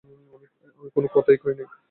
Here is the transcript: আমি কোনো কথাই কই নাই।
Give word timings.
আমি 0.77 0.87
কোনো 0.95 1.07
কথাই 1.15 1.37
কই 1.41 1.53
নাই। 1.57 1.67